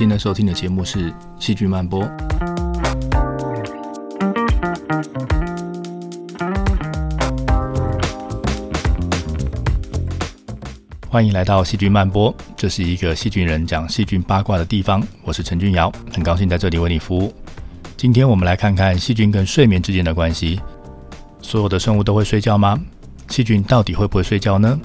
[0.00, 2.02] 现在收听的节目是《细菌漫播》。
[11.06, 15.06] 欢迎来到《细菌漫播》，这是一个细菌人讲细菌八卦的地方。
[15.22, 17.34] 我是陈俊尧，很高兴在这里为你服务。
[17.98, 20.58] 今天我们来看看细菌跟睡眠之间的关系。
[21.42, 22.80] 所有的生物都会睡觉吗？
[23.28, 24.80] 细菌到底会不会睡觉呢？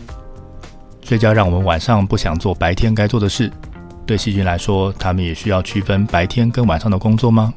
[1.02, 3.50] 睡觉让我们晚上不想做白天该做的事。
[4.05, 7.54] 对细菌来说，它们也需要区分白天跟晚上的工作吗？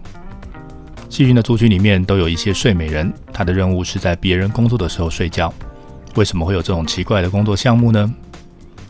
[1.11, 5.53] 细菌的族群里面都有一些睡美人，它的任务是在别人工作的时候睡觉。
[6.15, 8.15] 为什么会有这种奇怪的工作项目呢？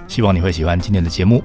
[0.06, 1.42] 希望你会喜欢今天的节目。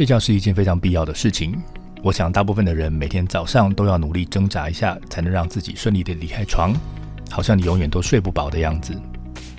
[0.00, 1.54] 睡觉是一件非常必要的事情。
[2.02, 6.74] 我想，大部分的人每天早上都要努力挣扎一下，才能让自己顺利的离开床。
[7.30, 8.98] 好像你永远都睡不饱的样子。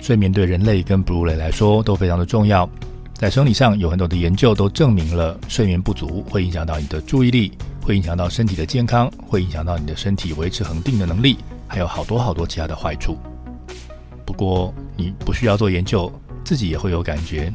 [0.00, 2.68] 睡眠对人类跟哺乳类来说都非常的重要。
[3.14, 13.16] 在生理上有很多的研究都证明了，睡眠不足会影响到你的注意力，会影响到身体的健康，会影响到你的身体维持恒定的能力，还有好多好多其他的坏处。
[14.26, 16.12] 不过你不需要做研究，
[16.44, 17.54] 自己也会有感觉。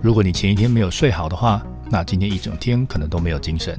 [0.00, 3.78] 如果你前一天没有睡好的话，那今天一整天可能都没有精神。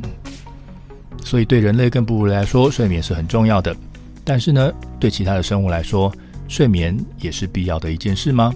[1.24, 3.76] 所以对人类跟哺乳来说，睡眠是很重要的。
[4.24, 6.14] 但是呢，对其他的生物来说，
[6.48, 8.54] 睡眠也是必要的一件事吗？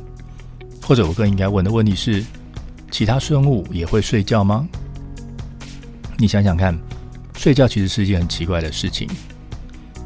[0.81, 2.23] 或者我更应该问的问题是：
[2.91, 4.67] 其他生物也会睡觉吗？
[6.17, 6.77] 你想想看，
[7.35, 9.09] 睡觉其实是一件很奇怪的事情。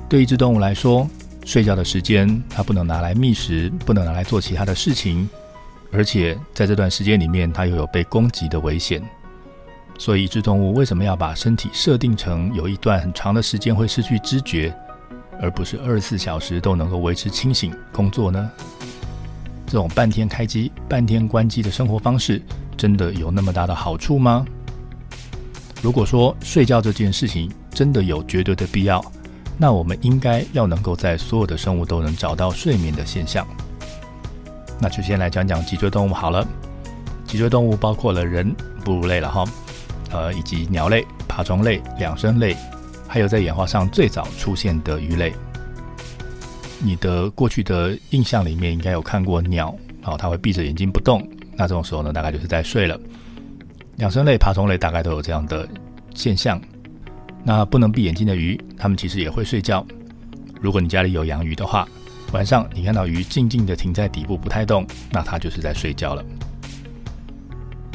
[0.10, 1.08] 对一只动物来说，
[1.46, 5.30] 睡觉的时间它不能拿来觅食，不能拿来做其他的事情，
[5.92, 9.02] 而且在这段时间里面，它又有被攻击的危险。
[9.98, 14.74] 所以，一只动物为什么要把身体设定成有一段很长的时间会失去知觉？
[15.42, 18.52] 而不是二十四小时都能够维持清醒工作呢？
[19.66, 22.42] 这种半天开机、半天关机的生活方式，
[22.78, 24.46] 真的有那么大的好处吗？
[25.82, 29.04] 如果说睡觉这件事情真的有绝对的必要，
[29.58, 33.46] 那我们应该要能够在所有的生物都能找到睡眠的现象。
[34.80, 36.48] 那就先来讲讲脊椎动物好了。
[37.26, 38.56] 脊椎动物包括了人、
[38.86, 39.44] 哺乳类了哈，
[40.12, 42.56] 呃，以及鸟类、爬虫类、两生类。
[43.10, 45.34] 还有在演化上最早出现的鱼类，
[46.78, 49.74] 你的过去的印象里面应该有看过鸟，
[50.04, 51.26] 哦，它会闭着眼睛不动，
[51.56, 53.00] 那这种时候呢，大概就是在睡了。
[53.96, 55.68] 两生类、爬虫类大概都有这样的
[56.14, 56.62] 现象。
[57.46, 59.84] 那不能闭眼睛的鱼，它们其实也会睡觉。
[60.60, 61.88] 如果你家里有养鱼的话，
[62.34, 66.22] 晚上你看到鱼静静的停在底部不太动，那它就是在睡觉了。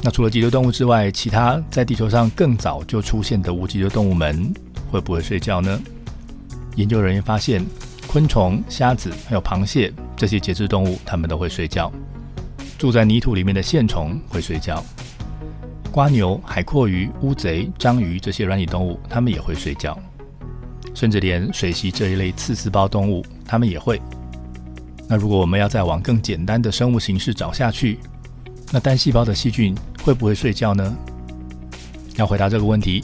[0.03, 4.53] 那除了脊椎动物之外，其他在地球上更早就出现的无脊椎动物们。
[4.91, 5.81] 会不会睡觉呢？
[6.75, 7.65] 研究人员发现，
[8.07, 11.91] 昆虫、虾子还有螃蟹这些节肢动物，它们都会睡觉。
[12.77, 14.85] 住在泥土里面的线虫会睡觉，
[15.91, 19.99] 瓜牛、海阔鱼、乌贼、章鱼这些软体动物，它们也会睡觉。
[20.95, 23.99] 甚至连水螅这一类刺丝胞动物，它们也会。
[25.09, 27.99] 那如果我们要再往更简单的生物形式找下去，
[28.71, 30.97] 那单细胞的细菌会不会睡觉呢？
[32.17, 33.03] 要回答这个问题。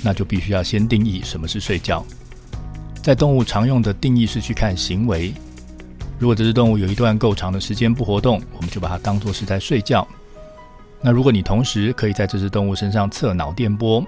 [0.00, 2.06] 那就必须要先定义什么是睡觉。
[3.02, 5.34] 在动物常用的定义是去看行为。
[6.20, 10.06] 如果这只动物有一段够长的时间不活动，我们就把它当作是在睡觉。
[11.00, 14.06] 那如果你同时可以在这只动物身上测脑电波，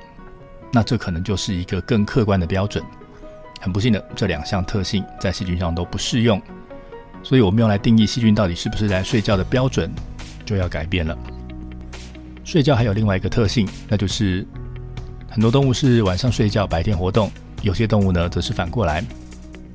[0.73, 2.85] 那这可能就是一个更客观的标准。
[3.61, 6.41] 很不幸的，这两项特性在细菌上都不适用，
[7.25, 9.91] 所以我们用来定义细菌到底是不是在睡觉的标准
[10.47, 11.19] 就要改变了。
[12.51, 14.45] 睡觉还有另外一个特性，那就是。
[15.31, 17.29] 很多动物是晚上睡觉，白天活动；
[17.63, 19.05] 有些动物呢，则是反过来。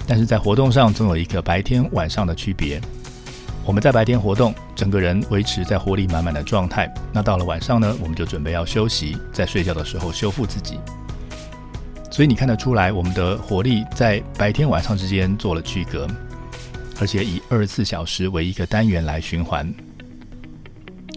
[0.05, 2.81] 但是在活动上，总有一个白天晚上的区别。
[3.63, 6.93] 我们在白天活动，整个人维持在活力满满的状态。
[7.13, 10.77] 那到了晚上呢，我们就准备要休息，在睡觉的时候修复自己。
[12.11, 16.05] 所以你看得出来，我们的活力在白天晚上之间做了区隔，
[16.99, 19.73] 而且以二十四小时为一个单元来循环。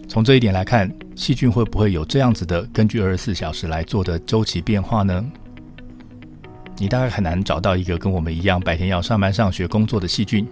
[0.09, 0.91] 从这一点来看。
[1.15, 5.25] 细菌会不会有这样子的根据二十四小时来做的周期变化呢？
[6.77, 10.47] 你大概很难找到一个跟我们一样白天要上班、上学、工作的细菌，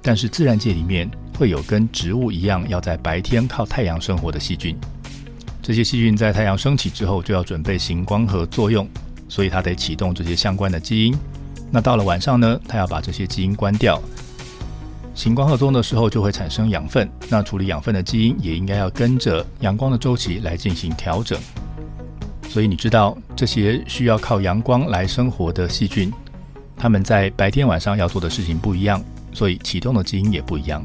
[0.00, 4.78] 但是自然界里面会有跟植物一样要在白天靠太阳生活的细菌。
[5.60, 8.88] 这些细菌在太阳升起之后就要准备行光合作用，
[9.28, 11.12] 所以它得启动这些相关的基因。
[11.68, 14.00] 那到了晚上呢，它要把这些基因关掉。
[15.14, 21.38] 行光合作用的时候就会产生养分，那处理养分的基因也应该要跟着阳光的周期来进行调整。
[22.48, 26.12] 所以你知道这些需要靠阳光来生活的细菌，
[26.76, 30.84] 它们在白天晚上要做的事情不一样，所以启动的基因也不一样。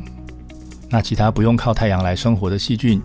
[0.89, 3.01] 那其他不用靠太阳来生活的细菌，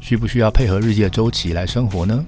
[0.00, 2.24] 需不需要配合日夜周期来生活呢？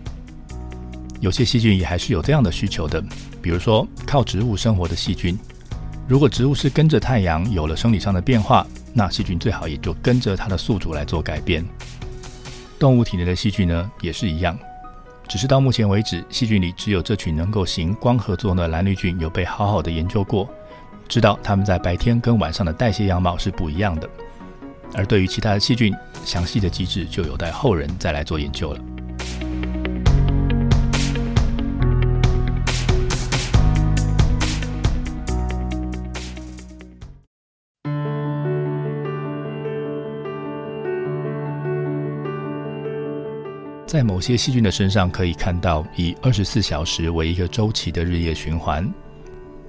[1.21, 3.03] 有些细菌也还是有这样的需求的，
[3.43, 5.39] 比如说靠植物生活的细菌。
[6.11, 11.65] 如果植物是跟着太阳有了生理上的变化，那细菌最好也就跟着它的宿主来做改变。
[12.81, 14.59] 动物体内的细菌呢，也是一样，
[15.29, 20.51] 只是到目前为止，细菌里只有这群能够行光合作用的蓝绿菌有被好好的研究过，
[21.09, 24.11] 知道它们在白天跟晚上的代谢样貌是不一样的。
[24.95, 28.81] 而对于其他的细菌，详细的机制就有待后人再来做研究了。
[43.91, 48.89] 在某些细菌的身上可以看到以二十四小时为一个周期的日夜循环，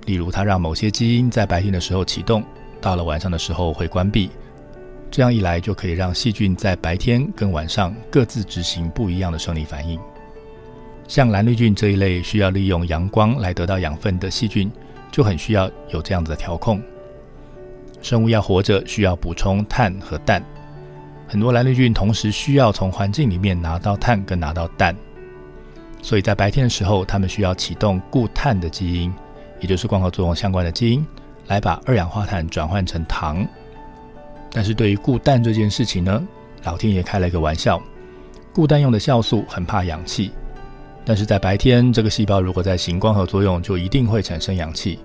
[0.05, 2.43] 例如它让某些基因在白天的时候启动，
[2.79, 4.29] 到了晚上的时候会关闭。
[5.09, 9.99] 这样一来就可以让细菌在白天跟晚上各自执行不一样的生理反应。
[11.07, 14.71] 像蓝绿菌这一类需要利用阳光来得到养分的细菌，
[15.11, 16.79] 就很需要有这样子的调控。
[18.03, 20.45] 生物要活着，需要补充碳和氮。
[21.31, 24.93] 很多蓝绿菌同时需要从环境里面拿到碳跟拿到氮，
[26.01, 29.13] 所以在白天的时候，它们需要启动固碳的基因，
[29.61, 31.07] 也就是光合作用相关的基因，
[31.47, 33.47] 来把二氧化碳转换成糖。
[34.51, 36.21] 但是对于固氮这件事情呢，
[36.65, 37.81] 老天爷开了一个玩笑，
[38.53, 40.33] 固氮用的酵素很怕氧气，
[41.05, 44.99] 但是在白天，这个细胞如果在行光合作用，就一定会产生氧气。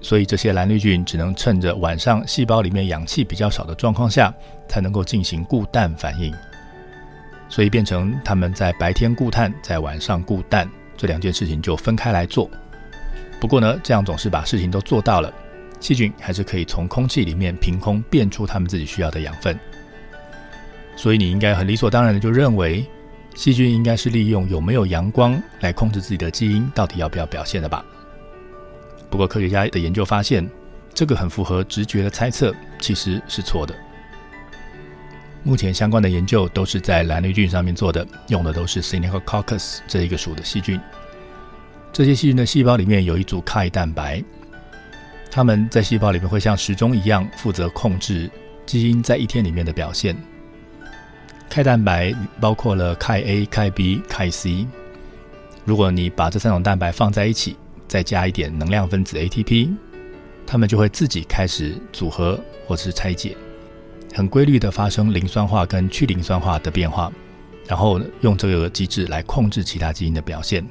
[0.00, 4.32] 所以这些蓝绿菌只能趁着晚上细胞里面氧气比较少的状况下，
[4.68, 6.32] 才能够进行固氮反应。
[7.48, 12.48] 所以变成他们在白天固碳，在晚上固氮，这两件事情就分开来做。
[13.40, 15.32] 不过呢，这样总是把事情都做到了，
[15.80, 19.58] 细菌还是可以从空气里面凭空变出他们自己需要的养分。
[20.94, 22.84] 所以你应该很理所当然的就认为，
[23.34, 27.84] 细菌应该是利用有没有阳光来控制自己的基因到底要不要表现的吧？
[29.10, 30.48] 不过，科学家的研究发现，
[30.92, 33.74] 这个很符合直觉的猜测，其实是错的。
[35.42, 40.78] 目前相关的研究都是在蓝绿菌上面做的，用的都是 s y n e c o c c u s 这一个属的细菌。
[41.90, 44.22] 这些细菌的细胞里面有一组 Ki 蛋白，
[45.30, 48.30] 它们在细胞里面会像时钟一样，负责控制
[48.66, 50.14] 基因在一天里面的表现。
[51.50, 54.66] Ki 蛋白包括了 K A、K B、K C。
[55.64, 57.56] 如果你把这三种蛋白放在一起，
[57.88, 59.70] 再加一点能量分子 ATP，
[60.46, 63.36] 它们就会自己开始组合或是拆解，
[64.14, 67.10] 很规律的发生磷酸化跟去磷酸化的变化，
[67.66, 70.64] 然后用这个机制来控制其他基因的表现。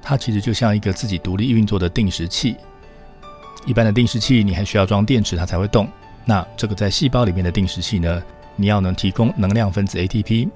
[0.00, 2.56] 它其实就像一个自己独立运作的定时器。
[3.66, 5.86] 一般的定时器你还需要装电池它才会动，
[6.24, 8.22] 那这个在细胞里面的定时器呢，
[8.56, 10.48] 你要能提供能量分子 ATP，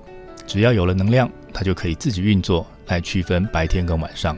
[0.46, 4.36] 只要有了能量，它就可以自己运作来区分白天跟晚上。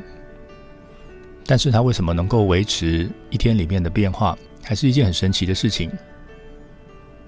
[1.47, 5.91] 但是它为什么能够维持一天里面的变化，还是一件很神奇的事情。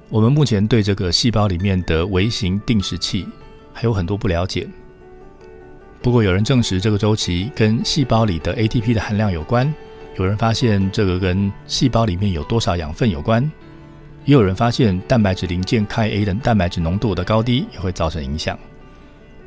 [0.08, 3.26] 我们目前对这个细胞里面的微型定时器
[3.72, 4.66] 还有很多不了解。
[6.00, 9.74] 不过有人证实这个周期跟细胞里的 ATP 的含量有关，
[10.16, 13.42] 有人发现这个跟细胞里面有多少养分有关，
[14.24, 18.56] 也有人发现蛋白质零件 k A 的蛋白质浓度的高低也会造成影响。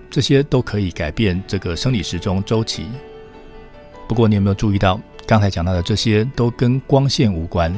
[0.10, 2.88] 这些都可以改变这个生理时钟周期。
[4.10, 7.72] 不过，你有没有注意到，刚才讲到的这些都跟光线无关，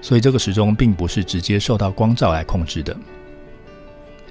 [0.00, 2.96] 所以这个时钟并不是直接受到光照来控制的。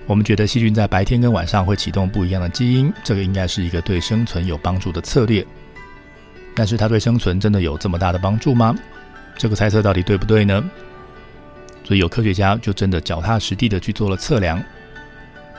[0.06, 5.46] 我们觉得细菌在白天跟晚上会启动不一样的基因，这个应该是一个对生存有帮助的策略。
[6.54, 8.78] 但是，它对生存真的有这么大的帮助吗？
[9.38, 10.62] 这个猜测到底对不对呢？
[11.86, 14.62] 所以，有科学家就真的脚踏实地的去做了测量，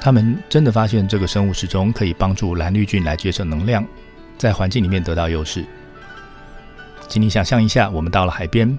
[0.03, 3.83] 他们真的发现这个生物时钟可以帮助蓝绿菌来节省能量。
[4.43, 5.65] 在环境里面得到优势，
[7.07, 8.77] 请你想象一下，我们到了海边，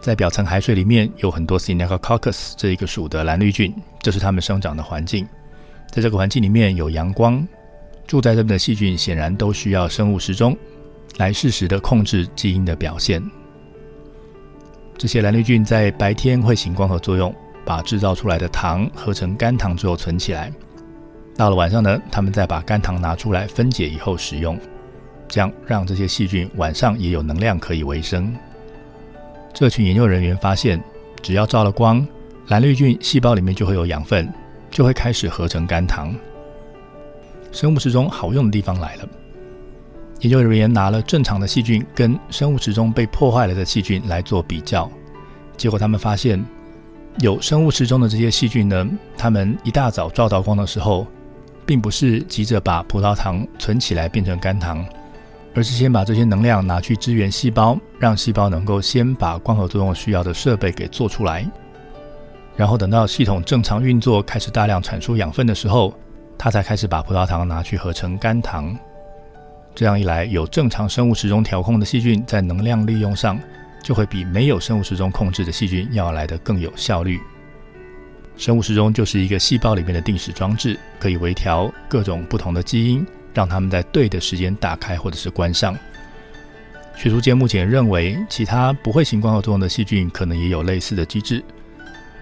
[0.00, 5.24] 在表层海水里面有很多 s y n e c o c c u s 这一个属的蓝绿菌，这是它们生长的环境。
[5.88, 7.46] 在这个环境里面有阳光，
[8.08, 10.58] 住在这边的细菌显然都需要生物时钟
[11.18, 13.22] 来适时的控制基因的表现。
[14.96, 17.32] 这些蓝绿菌在白天会行光合作用，
[17.64, 20.52] 把制造出来的糖合成肝糖之后存起来。
[21.36, 24.58] 到了晚上呢，他们再把肝糖拿出来分解以后使用。
[25.28, 28.34] 将让这些细菌晚上也有能量可以维生。
[29.52, 30.82] 这群研究人员发现，
[31.22, 32.06] 只要照了光，
[32.48, 34.32] 蓝绿菌细胞里面就会有养分，
[34.70, 36.14] 就会开始合成肝糖。
[37.50, 39.08] 生物时钟好用的地方来了。
[40.20, 44.90] 研究人员拿了正常的细菌跟生物时钟被破坏了的细菌来做比较，
[45.56, 46.44] 结果他们发现，
[47.20, 51.06] 有生物时钟的这些细菌呢，他们一大早照到光的时候，
[51.64, 54.84] 并不是急着把葡萄糖存起来变成肝糖，
[55.58, 61.44] 而是先把这些能量拿去支援细胞，让细胞能够先把光合作用需要的设备给做出来，
[62.56, 65.92] 然后等到系统正常运作，开始大量产出养分的时候，
[66.38, 68.78] 它才开始把葡萄糖拿去合成肝糖。
[69.74, 73.36] 这样一来，有正常生物时钟调控的细菌，在能量利用上
[73.82, 77.18] 就会比没有生物时钟控制的细菌要来得更有效率。
[78.36, 83.04] 生物时钟就是一个细胞里面的定时装置，可以微调各种不同的基因，
[83.38, 85.78] 让他们在对的时间打开或者是关上。
[86.96, 91.40] 学术界目前认为，其他不会行光合作用的细菌可能也有类似的机制。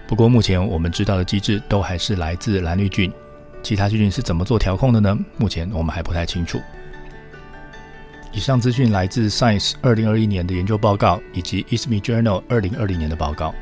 [0.07, 3.11] 不过，目前我们知道的机制都还是来自蓝绿菌，
[3.63, 5.17] 其他细菌是怎么做调控的呢？
[5.37, 6.61] 目前我们还不太清楚。
[8.31, 13.55] 以上资讯来自 Science 二零二一年的研究报告，以及 ISME Journal 二零二零年的报告。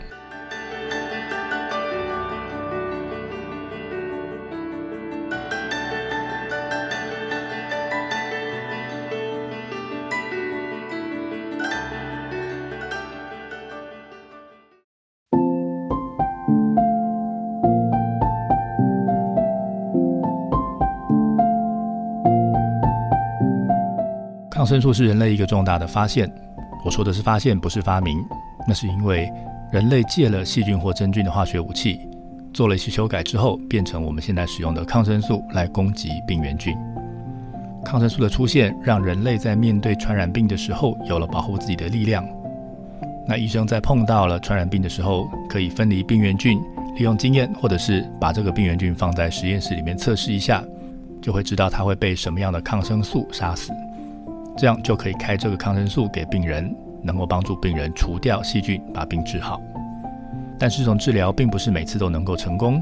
[24.66, 26.28] 抗生素是人类一个重大的发现。
[26.84, 28.18] 我说的是发现，不是发明。
[28.68, 29.32] 那是因为
[29.72, 32.00] 人类借了细菌或真菌的化学武器，
[32.52, 36.76] 做了一些修改之后，变成我们现在使用的抗生素来攻击病原菌。
[37.86, 42.28] 抗生素的出现，让人类在面对传染病的时候有了保护自己的力量。
[43.28, 46.60] 那医生在碰到了传染病的时候，可以分离病原菌，
[46.98, 50.64] 利用经验，或者是把这个病原菌放在实验室里面测试一下，
[51.22, 53.72] 就会知道它会被什么样的抗生素杀死。
[54.58, 59.62] 这样就可以开这个抗生素给病人，能够帮助病人除掉细菌，把病治好。
[60.58, 62.82] 但是这种治疗并不是每次都能够成功。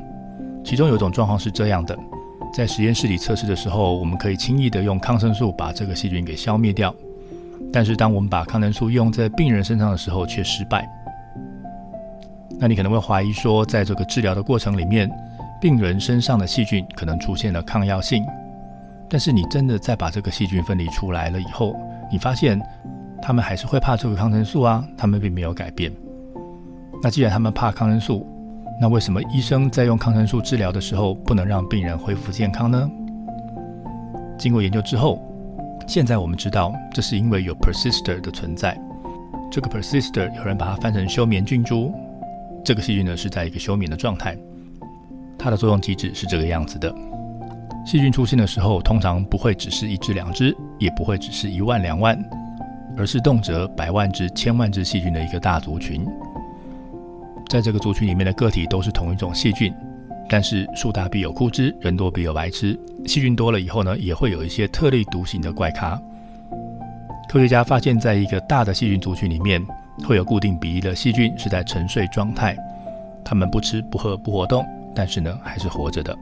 [0.64, 1.98] 其中有一种状况是这样的：
[2.54, 6.94] 在实验室里测试的时候，我们可以轻易的用抗生素把这个细菌给消灭掉。
[7.72, 10.88] 但是当我们把抗生素用在病人身上的时候却失败。
[12.60, 15.10] 那你可能会怀疑说，在这个治疗的过程里面，
[15.60, 18.24] 病人身上的细菌可能出现了抗药性。
[19.10, 21.76] 但是你真的在把这个细菌分离出来了以后，
[22.12, 22.60] 你发现
[23.22, 25.92] 他们还是会怕这个抗生素啊，他们并没有改变。
[27.02, 28.26] 那既然他们怕抗生素，
[28.82, 32.90] 那为什么医生在用抗生素治疗的时候不能让病人恢复健康呢？
[34.38, 35.22] 经过研究之后，
[35.88, 38.76] 现在我们知道这是因为有 persister 的存在。
[39.52, 41.94] 这个 persister 有人把它翻成休眠菌株，
[42.66, 44.36] 这个细菌呢是在一个休眠的状态，
[45.38, 46.94] 它的作用机制是这个样子的。
[47.86, 52.18] 细菌出现的时候，通常不会只是一只两只，也不会只是一万两万，
[52.98, 56.06] 而是动辄百万只、千万只细菌的一个大族群。
[57.50, 59.74] 在这个族群里面的个体都是同一种细菌，
[60.30, 62.80] 但是树大必有枯枝，人多必有白痴。
[63.06, 66.02] 细菌多了以后呢，也会有一些特立独行的怪咖。
[67.30, 69.62] 科学家发现，在一个大的细菌族群里面，
[70.08, 72.56] 会有固定比例的细菌是在沉睡状态，
[73.26, 76.18] 它们不吃不喝不活动，但是呢，还是活着的。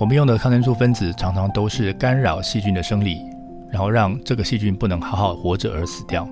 [0.00, 3.22] 我们用的抗生素分子常常都是干扰细菌的生理，
[3.68, 6.26] 然后让这个细菌不能好好活着而死掉。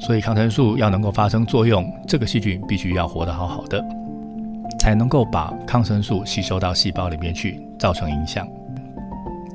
[0.00, 3.84] 所以抗生素要能够发生作用，这个细菌必须要活得好好的，
[4.80, 8.48] 才能够把抗生素吸收到细胞里面去，造成影响。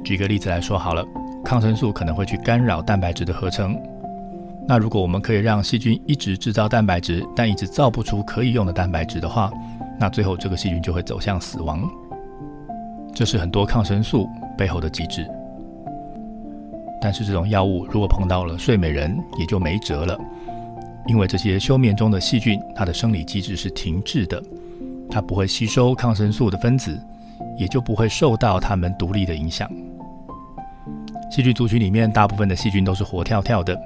[0.04, 1.04] 举个例子来说好了，
[1.44, 3.76] 抗生素可能会去干扰蛋白质的合成。
[4.68, 9.52] 那如果我们可以让细菌一直制造蛋白质，但一直造不出可以用的蛋白质的话，
[10.00, 11.90] 那最后这个细菌就会走向死亡。
[13.14, 14.28] 这是很多抗生素
[14.58, 15.30] 背后的机制，
[17.00, 20.20] 但是这种药物如果碰到了睡美人，也就没辙了，
[21.06, 24.42] 因为这些休眠中的细菌，它的生理机制是停滞的，
[25.12, 27.00] 它不会吸收抗生素的分子，
[27.56, 29.70] 也就不会受到它们独立的影响。
[31.30, 33.80] 细菌族群里面，大部分的细菌都是活跳跳的，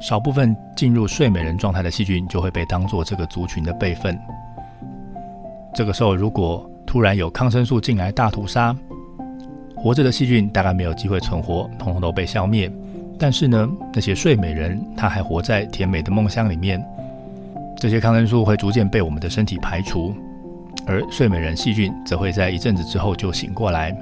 [0.00, 4.16] 少部分进入睡美人状态的细菌就会被当做这个族群的备份。
[5.74, 8.76] 这个时候，如果突然有抗生素进来大屠杀，
[9.76, 12.68] 活着的细菌大概没有机会存活，统统都被消灭。
[13.16, 16.84] 但是呢，那些睡美人，她还活在甜美的梦乡里面。
[17.76, 20.12] 这些抗生素会逐渐被我们的身体排除，
[20.84, 23.96] 而睡美人细菌则会在一阵子之后就醒过来。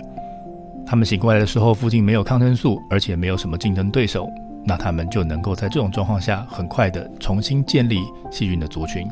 [0.87, 4.31] 他们醒过来的时候，附近没有抗生素，而且没有什么竞争对手，
[4.65, 9.07] 那他们就能够在这种状况下很快的重新建立细菌的族群。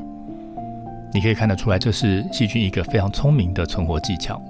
[1.13, 4.41] 你可以看得出来，这是细菌一个非常聪明的存活技巧。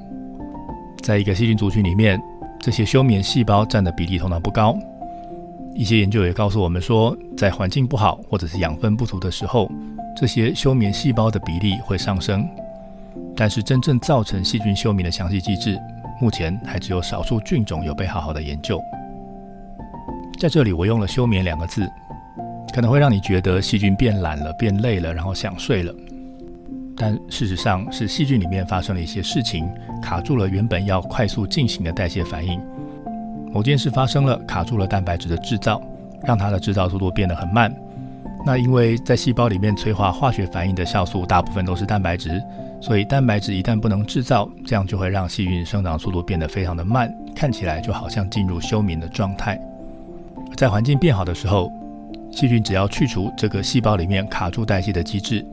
[1.03, 2.21] 在一个细菌族群里面，
[2.59, 4.77] 这些休眠细胞占的比例通常不高。
[5.75, 9.71] 一些研究也告诉我们说，在环境不好或者是养分不足的时候，
[10.17, 12.49] 这些休眠细胞的比例会上升。
[13.37, 15.79] 但是真正造成细菌休眠的详细机制，
[16.21, 18.81] 目前还只有少数菌种有被好好的研究。
[20.41, 21.87] 在这里，我用了“休眠”两个字，
[22.75, 25.95] 可能会让你觉得细菌变懒了、变累了，然后想睡了。
[26.97, 29.69] 但事实上是细菌里面发生了一些事情，
[30.03, 32.61] 卡住了原本要快速进行的代谢反应。
[33.53, 35.81] 某件事发生了，卡住了蛋白质的制造，
[36.25, 37.75] 让它的制造速度变得很慢。
[38.45, 42.43] 那因为在细胞里面催化化学反应的酵素大部分都是蛋白质，
[42.81, 49.61] 所以蛋白质一旦不能制造，这样就会让细菌生长速度变得非常的慢，看起来就好像进入休眠的状态。
[50.57, 51.73] 在环境变好的时候，
[52.31, 55.45] 细菌只要去除这个细胞里面卡住代谢的机制。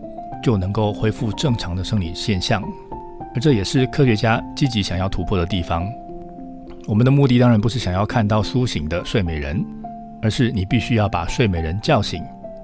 [0.43, 2.62] 就能够恢复正常的生理现象，
[3.33, 5.89] 而这也是科学家积极想要突破的地方。
[6.85, 9.65] 我们的目的当然不是想要看到苏醒的睡美人，
[10.21, 12.21] 而是你必须要把睡美人叫醒，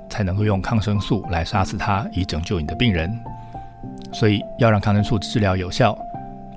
[0.10, 3.18] 才能够用抗生素来杀死它，以拯救你的病人。
[4.12, 5.98] 所以要让抗生素治疗有效，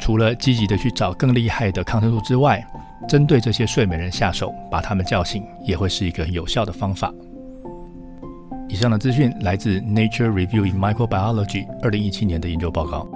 [0.00, 2.66] 除了积极的去找更厉害的抗生素之外，
[3.08, 7.12] 针对这些睡美人下手，把他们叫醒，也会是一个有效的方法。
[8.72, 13.06] 以上的资讯来自《Nature Review in Microbiology》二零一七年的研究报告。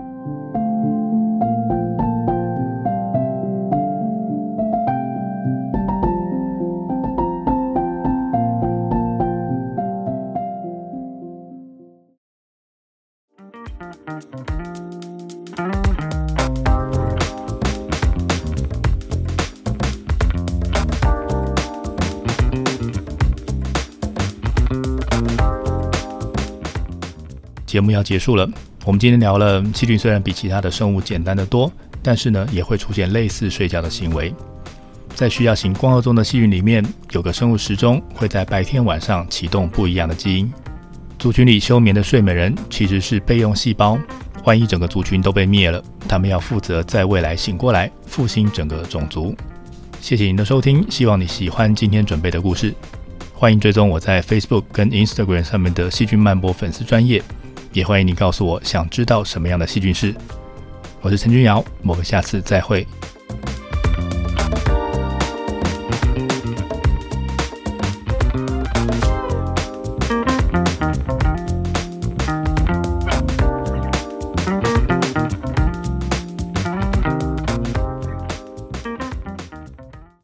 [27.76, 28.48] 节目要结束了，
[28.86, 31.70] 我们今天聊了细菌，虽然比其他的生物简单的多，
[32.02, 34.32] 但是呢，也会出现类似睡觉的行为。
[35.14, 40.50] 在需要行光合作用的细菌里面，有个生物时钟会在白天晚上启动不一样的基因。
[41.18, 43.98] 族群里休眠的睡美人其实是备用细胞，
[44.44, 49.36] 万一整个族群都被灭了，他们要负责在未来醒过来复兴整个种族。
[50.00, 52.74] 谢谢您的收听，希望你喜欢今天准备的故事。
[53.34, 57.22] 欢迎追踪我在 Facebook 跟 Instagram 上面的细菌漫播粉丝专业。
[57.76, 60.14] 也欢迎你告诉我，想知道什么样的细菌是。
[61.02, 62.86] 我是陈君瑶，我们下次再会。